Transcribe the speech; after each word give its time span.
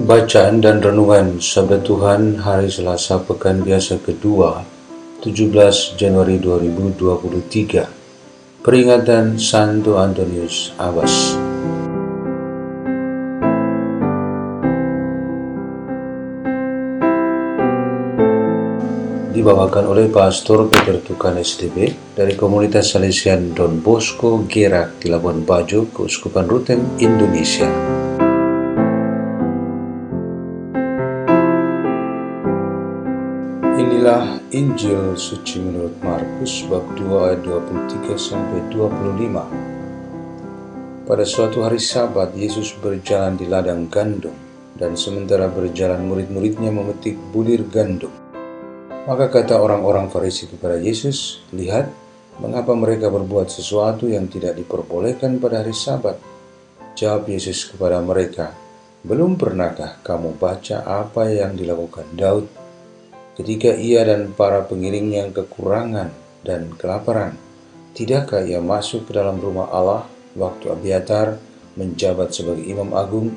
Bacaan 0.00 0.64
dan 0.64 0.80
Renungan 0.80 1.44
Sabda 1.44 1.84
Tuhan 1.84 2.40
Hari 2.40 2.72
Selasa 2.72 3.20
Pekan 3.20 3.60
Biasa 3.60 4.00
Kedua 4.00 4.64
17 5.20 6.00
Januari 6.00 6.40
2023 6.40 8.64
Peringatan 8.64 9.36
Santo 9.36 10.00
Antonius 10.00 10.72
Abbas 10.80 11.36
Dibawakan 19.36 19.84
oleh 19.84 20.08
Pastor 20.08 20.72
Peter 20.72 20.96
Tukan 21.04 21.36
SDB 21.36 21.92
dari 22.16 22.32
Komunitas 22.40 22.96
Salesian 22.96 23.52
Don 23.52 23.84
Bosco 23.84 24.48
Gerak 24.48 24.96
di 25.00 25.08
Labuan 25.12 25.44
Bajo, 25.44 25.92
Keuskupan 25.92 26.48
Ruteng, 26.48 26.96
Indonesia. 27.00 28.09
Inilah 34.00 34.40
Injil 34.56 35.12
suci 35.12 35.60
menurut 35.60 35.92
Markus 36.00 36.64
bab 36.72 36.88
2 36.96 37.20
ayat 37.20 37.44
23 37.44 38.16
sampai 38.16 38.64
25. 38.72 41.04
Pada 41.04 41.24
suatu 41.28 41.60
hari 41.60 41.76
Sabat 41.76 42.32
Yesus 42.32 42.72
berjalan 42.80 43.36
di 43.36 43.44
ladang 43.44 43.92
gandum 43.92 44.32
dan 44.72 44.96
sementara 44.96 45.52
berjalan 45.52 46.00
murid-muridnya 46.08 46.72
memetik 46.72 47.20
bulir 47.28 47.60
gandum. 47.68 48.08
Maka 49.04 49.28
kata 49.28 49.60
orang-orang 49.60 50.08
Farisi 50.08 50.48
kepada 50.48 50.80
Yesus, 50.80 51.44
"Lihat, 51.52 51.92
mengapa 52.40 52.72
mereka 52.72 53.12
berbuat 53.12 53.52
sesuatu 53.52 54.08
yang 54.08 54.32
tidak 54.32 54.56
diperbolehkan 54.56 55.36
pada 55.36 55.60
hari 55.60 55.76
Sabat?" 55.76 56.16
Jawab 56.96 57.28
Yesus 57.28 57.68
kepada 57.68 58.00
mereka, 58.00 58.56
"Belum 59.04 59.36
pernahkah 59.36 60.00
kamu 60.00 60.40
baca 60.40 60.88
apa 60.88 61.28
yang 61.28 61.52
dilakukan 61.52 62.08
Daud 62.16 62.59
ketika 63.38 63.74
ia 63.76 64.02
dan 64.06 64.32
para 64.34 64.66
pengiringnya 64.66 65.30
kekurangan 65.30 66.10
dan 66.42 66.72
kelaparan, 66.74 67.36
tidakkah 67.94 68.42
ia 68.42 68.58
masuk 68.58 69.06
ke 69.06 69.14
dalam 69.14 69.38
rumah 69.38 69.68
Allah 69.70 70.08
waktu 70.34 70.70
Abiatar 70.72 71.38
menjabat 71.78 72.34
sebagai 72.34 72.66
imam 72.66 72.90
agung, 72.94 73.34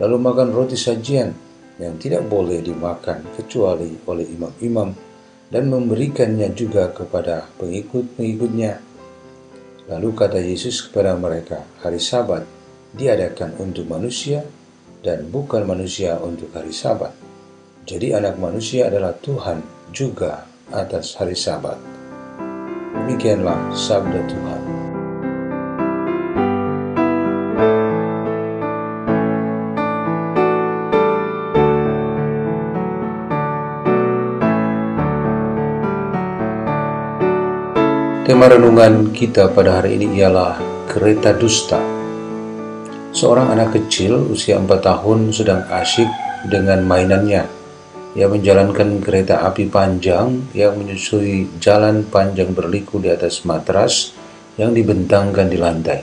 lalu 0.00 0.16
makan 0.20 0.52
roti 0.52 0.76
sajian 0.76 1.32
yang 1.80 1.96
tidak 1.96 2.28
boleh 2.28 2.60
dimakan 2.60 3.24
kecuali 3.36 3.96
oleh 4.04 4.26
imam-imam 4.28 4.92
dan 5.50 5.64
memberikannya 5.66 6.52
juga 6.52 6.92
kepada 6.92 7.48
pengikut-pengikutnya. 7.58 8.72
Lalu 9.90 10.08
kata 10.14 10.38
Yesus 10.38 10.86
kepada 10.86 11.18
mereka, 11.18 11.66
hari 11.82 11.98
sabat 11.98 12.46
diadakan 12.94 13.58
untuk 13.58 13.90
manusia 13.90 14.46
dan 15.02 15.26
bukan 15.26 15.66
manusia 15.66 16.20
untuk 16.20 16.52
hari 16.54 16.70
sabat. 16.70 17.29
Jadi 17.90 18.14
anak 18.14 18.38
manusia 18.38 18.86
adalah 18.86 19.10
Tuhan 19.18 19.66
juga 19.90 20.46
atas 20.70 21.18
hari 21.18 21.34
sabat. 21.34 21.74
Demikianlah 22.94 23.58
sabda 23.74 24.20
Tuhan. 24.30 24.62
Tema 38.22 38.46
renungan 38.54 39.10
kita 39.10 39.50
pada 39.50 39.82
hari 39.82 39.98
ini 39.98 40.22
ialah 40.22 40.62
kereta 40.86 41.34
dusta. 41.34 41.82
Seorang 43.10 43.50
anak 43.50 43.74
kecil 43.74 44.30
usia 44.30 44.62
4 44.62 44.78
tahun 44.78 45.34
sedang 45.34 45.66
asyik 45.66 46.06
dengan 46.46 46.86
mainannya 46.86 47.58
ia 48.10 48.26
menjalankan 48.26 48.98
kereta 48.98 49.46
api 49.46 49.70
panjang 49.70 50.50
yang 50.50 50.74
menyusui 50.74 51.62
jalan 51.62 52.02
panjang 52.02 52.50
berliku 52.50 52.98
di 52.98 53.06
atas 53.06 53.46
matras 53.46 54.10
yang 54.58 54.74
dibentangkan 54.74 55.46
di 55.46 55.54
lantai. 55.54 56.00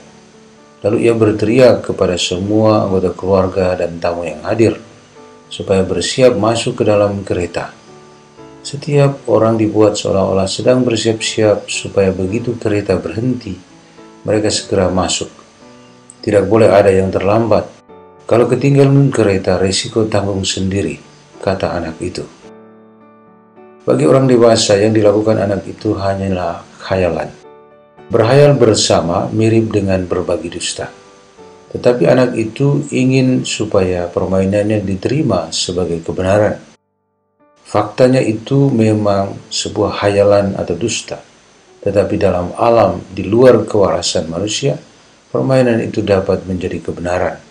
Lalu 0.88 0.98
ia 1.04 1.12
berteriak 1.12 1.84
kepada 1.84 2.16
semua 2.16 2.88
anggota 2.88 3.12
keluarga 3.12 3.76
dan 3.76 4.00
tamu 4.00 4.24
yang 4.24 4.40
hadir 4.48 4.80
supaya 5.52 5.84
bersiap 5.84 6.40
masuk 6.40 6.80
ke 6.80 6.84
dalam 6.88 7.28
kereta. 7.28 7.76
Setiap 8.64 9.28
orang 9.28 9.60
dibuat 9.60 10.00
seolah-olah 10.00 10.48
sedang 10.48 10.88
bersiap-siap 10.88 11.68
supaya 11.68 12.16
begitu 12.16 12.56
kereta 12.56 12.96
berhenti, 13.00 13.56
mereka 14.24 14.48
segera 14.48 14.88
masuk. 14.88 15.32
Tidak 16.24 16.44
boleh 16.48 16.72
ada 16.72 16.92
yang 16.92 17.12
terlambat. 17.12 17.68
Kalau 18.28 18.48
ketinggalan 18.48 19.08
kereta, 19.08 19.56
risiko 19.56 20.04
tanggung 20.12 20.44
sendiri 20.44 21.07
kata 21.42 21.78
anak 21.78 21.98
itu. 22.04 22.26
Bagi 23.88 24.04
orang 24.04 24.28
dewasa 24.28 24.76
yang 24.76 24.92
dilakukan 24.92 25.40
anak 25.40 25.64
itu 25.64 25.96
hanyalah 25.96 26.60
khayalan. 26.84 27.32
Berhayal 28.12 28.56
bersama 28.60 29.32
mirip 29.32 29.72
dengan 29.72 30.04
berbagi 30.04 30.52
dusta. 30.52 30.92
Tetapi 31.72 32.04
anak 32.08 32.36
itu 32.36 32.84
ingin 32.92 33.48
supaya 33.48 34.12
permainannya 34.12 34.84
diterima 34.84 35.52
sebagai 35.56 36.04
kebenaran. 36.04 36.60
Faktanya 37.68 38.24
itu 38.24 38.72
memang 38.72 39.36
sebuah 39.52 40.04
hayalan 40.04 40.56
atau 40.56 40.76
dusta. 40.76 41.20
Tetapi 41.84 42.16
dalam 42.20 42.56
alam 42.60 43.00
di 43.12 43.24
luar 43.24 43.64
kewarasan 43.64 44.28
manusia, 44.28 44.76
permainan 45.32 45.80
itu 45.80 46.04
dapat 46.04 46.44
menjadi 46.44 46.84
kebenaran. 46.84 47.47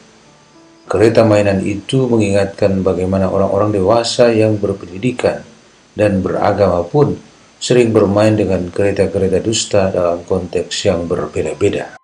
Kereta 0.86 1.26
mainan 1.26 1.66
itu 1.66 2.06
mengingatkan 2.06 2.86
bagaimana 2.86 3.26
orang-orang 3.26 3.74
dewasa 3.74 4.30
yang 4.30 4.54
berpendidikan 4.54 5.42
dan 5.98 6.22
beragama 6.22 6.86
pun 6.86 7.18
sering 7.58 7.90
bermain 7.90 8.38
dengan 8.38 8.70
kereta-kereta 8.70 9.42
dusta 9.42 9.90
dalam 9.90 10.22
konteks 10.22 10.86
yang 10.86 11.10
berbeda-beda. 11.10 11.98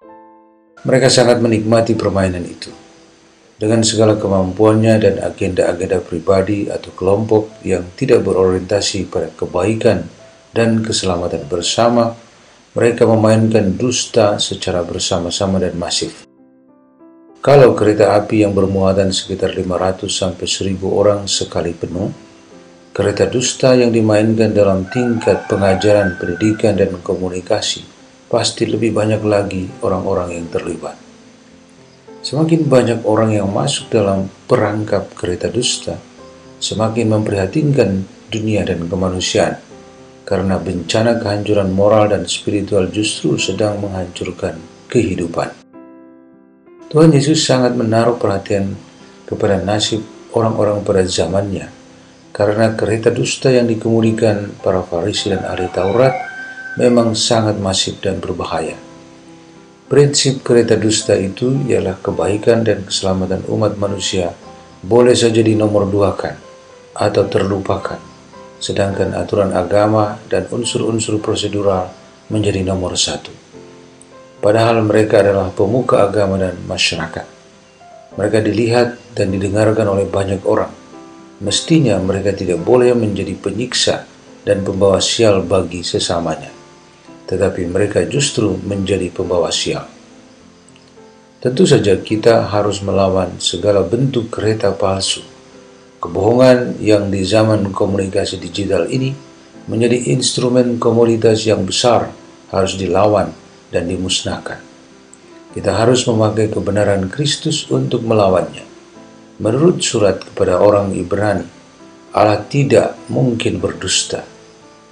Mereka 0.82 1.06
sangat 1.06 1.38
menikmati 1.38 1.94
permainan 1.94 2.42
itu. 2.42 2.74
Dengan 3.54 3.86
segala 3.86 4.18
kemampuannya 4.18 4.98
dan 4.98 5.14
agenda-agenda 5.22 6.02
pribadi 6.02 6.66
atau 6.66 6.90
kelompok 6.90 7.62
yang 7.62 7.86
tidak 7.94 8.26
berorientasi 8.26 9.06
pada 9.06 9.30
kebaikan 9.30 10.10
dan 10.50 10.82
keselamatan 10.82 11.46
bersama, 11.46 12.18
mereka 12.74 13.06
memainkan 13.06 13.78
dusta 13.78 14.42
secara 14.42 14.82
bersama-sama 14.82 15.62
dan 15.62 15.78
masif. 15.78 16.31
Kalau 17.42 17.74
kereta 17.74 18.14
api 18.14 18.46
yang 18.46 18.54
bermuatan 18.54 19.10
sekitar 19.10 19.50
500 19.50 20.06
sampai 20.06 20.46
1000 20.46 20.78
orang 20.86 21.26
sekali 21.26 21.74
penuh, 21.74 22.14
kereta 22.94 23.26
dusta 23.26 23.74
yang 23.74 23.90
dimainkan 23.90 24.54
dalam 24.54 24.86
tingkat 24.86 25.50
pengajaran, 25.50 26.22
pendidikan, 26.22 26.78
dan 26.78 27.02
komunikasi 27.02 27.82
pasti 28.30 28.62
lebih 28.70 28.94
banyak 28.94 29.26
lagi 29.26 29.66
orang-orang 29.82 30.38
yang 30.38 30.46
terlibat. 30.54 30.94
Semakin 32.22 32.62
banyak 32.70 33.02
orang 33.02 33.34
yang 33.34 33.50
masuk 33.50 33.90
dalam 33.90 34.30
perangkap 34.46 35.10
kereta 35.10 35.50
dusta, 35.50 35.98
semakin 36.62 37.10
memprihatinkan 37.10 38.06
dunia 38.30 38.62
dan 38.62 38.86
kemanusiaan, 38.86 39.58
karena 40.22 40.62
bencana 40.62 41.18
kehancuran 41.18 41.74
moral 41.74 42.06
dan 42.06 42.22
spiritual 42.30 42.86
justru 42.86 43.34
sedang 43.34 43.82
menghancurkan 43.82 44.62
kehidupan. 44.86 45.61
Tuhan 46.92 47.08
Yesus 47.08 47.48
sangat 47.48 47.72
menaruh 47.72 48.20
perhatian 48.20 48.76
kepada 49.24 49.64
nasib 49.64 50.04
orang-orang 50.36 50.84
pada 50.84 51.00
zamannya 51.08 51.72
karena 52.36 52.76
kereta 52.76 53.08
dusta 53.08 53.48
yang 53.48 53.64
dikemudikan 53.64 54.60
para 54.60 54.84
Farisi 54.84 55.32
dan 55.32 55.40
ahli 55.40 55.72
Taurat 55.72 56.12
memang 56.76 57.16
sangat 57.16 57.56
masif 57.56 57.96
dan 58.04 58.20
berbahaya. 58.20 58.76
Prinsip 59.88 60.44
kereta 60.44 60.76
dusta 60.76 61.16
itu 61.16 61.64
ialah 61.64 61.96
kebaikan 61.96 62.60
dan 62.60 62.84
keselamatan 62.84 63.48
umat 63.48 63.80
manusia 63.80 64.36
boleh 64.84 65.16
saja 65.16 65.40
dinomorduakan 65.40 66.36
atau 66.92 67.24
terlupakan 67.24 67.96
sedangkan 68.60 69.16
aturan 69.16 69.56
agama 69.56 70.20
dan 70.28 70.44
unsur-unsur 70.52 71.24
prosedural 71.24 71.88
menjadi 72.28 72.60
nomor 72.60 73.00
satu. 73.00 73.51
Padahal 74.42 74.82
mereka 74.82 75.22
adalah 75.22 75.54
pemuka 75.54 76.02
agama 76.02 76.34
dan 76.34 76.58
masyarakat. 76.66 77.22
Mereka 78.18 78.42
dilihat 78.42 79.14
dan 79.14 79.30
didengarkan 79.30 79.86
oleh 79.86 80.02
banyak 80.10 80.42
orang. 80.42 80.74
Mestinya 81.46 81.94
mereka 82.02 82.34
tidak 82.34 82.58
boleh 82.58 82.90
menjadi 82.90 83.38
penyiksa 83.38 84.02
dan 84.42 84.66
pembawa 84.66 84.98
sial 84.98 85.46
bagi 85.46 85.86
sesamanya. 85.86 86.50
Tetapi 87.30 87.70
mereka 87.70 88.02
justru 88.02 88.58
menjadi 88.66 89.14
pembawa 89.14 89.54
sial. 89.54 89.86
Tentu 91.38 91.62
saja 91.62 91.94
kita 92.02 92.50
harus 92.50 92.82
melawan 92.82 93.38
segala 93.38 93.86
bentuk 93.86 94.26
kereta 94.26 94.74
palsu. 94.74 95.22
Kebohongan 96.02 96.82
yang 96.82 97.14
di 97.14 97.22
zaman 97.22 97.70
komunikasi 97.70 98.42
digital 98.42 98.90
ini 98.90 99.14
menjadi 99.70 100.10
instrumen 100.10 100.82
komoditas 100.82 101.46
yang 101.46 101.62
besar 101.62 102.10
harus 102.50 102.74
dilawan 102.74 103.41
dan 103.72 103.88
dimusnahkan. 103.88 104.60
Kita 105.56 105.72
harus 105.74 106.04
memakai 106.04 106.52
kebenaran 106.52 107.08
Kristus 107.08 107.66
untuk 107.72 108.04
melawannya. 108.04 108.68
Menurut 109.40 109.80
surat 109.80 110.20
kepada 110.20 110.60
orang 110.60 110.92
Ibrani, 110.92 111.48
Allah 112.12 112.44
tidak 112.46 112.94
mungkin 113.08 113.58
berdusta 113.58 114.28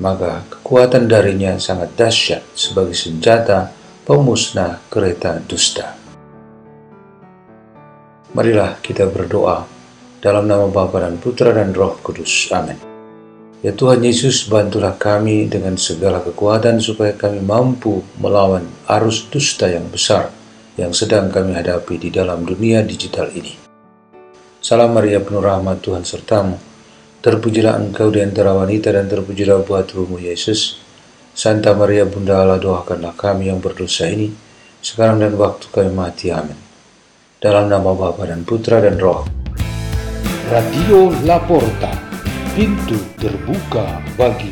maka 0.01 0.49
kekuatan 0.49 1.07
darinya 1.07 1.61
sangat 1.61 1.93
dahsyat 1.95 2.43
sebagai 2.57 2.97
senjata 2.97 3.69
pemusnah 4.09 4.81
kereta 4.89 5.39
dusta. 5.45 5.95
Marilah 8.33 8.81
kita 8.81 9.07
berdoa 9.07 9.69
dalam 10.25 10.49
nama 10.49 10.67
Bapa 10.67 11.05
dan 11.05 11.21
Putra 11.21 11.53
dan 11.53 11.77
Roh 11.77 12.01
Kudus. 12.01 12.49
Amin. 12.51 12.90
Ya 13.61 13.77
Tuhan 13.77 14.01
Yesus, 14.01 14.49
bantulah 14.49 14.97
kami 14.97 15.45
dengan 15.45 15.77
segala 15.77 16.25
kekuatan 16.25 16.81
supaya 16.81 17.13
kami 17.13 17.45
mampu 17.45 18.01
melawan 18.17 18.65
arus 18.89 19.29
dusta 19.29 19.69
yang 19.69 19.93
besar 19.93 20.33
yang 20.81 20.97
sedang 20.97 21.29
kami 21.29 21.53
hadapi 21.53 22.01
di 22.01 22.09
dalam 22.09 22.49
dunia 22.49 22.81
digital 22.81 23.29
ini. 23.37 23.53
Salam 24.65 24.97
Maria 24.97 25.21
penuh 25.21 25.45
rahmat 25.45 25.85
Tuhan 25.85 26.09
sertamu 26.09 26.71
Terpujilah 27.21 27.77
engkau 27.77 28.09
di 28.09 28.25
antara 28.25 28.57
wanita 28.57 28.97
dan 28.97 29.05
terpujilah 29.05 29.61
buah 29.69 29.85
tubuhmu 29.85 30.25
Yesus. 30.25 30.81
Santa 31.37 31.77
Maria 31.77 32.09
Bunda 32.09 32.41
Allah 32.41 32.57
doakanlah 32.57 33.13
kami 33.13 33.53
yang 33.53 33.61
berdosa 33.61 34.09
ini, 34.09 34.33
sekarang 34.81 35.21
dan 35.21 35.37
waktu 35.37 35.69
kami 35.69 35.93
mati. 35.93 36.33
Amin. 36.33 36.57
Dalam 37.37 37.69
nama 37.69 37.93
Bapa 37.93 38.25
dan 38.25 38.41
Putra 38.49 38.81
dan 38.81 38.97
Roh. 38.97 39.29
Radio 40.49 41.13
Laporta, 41.29 42.10
pintu 42.55 42.99
terbuka 43.15 44.03
bagi 44.19 44.51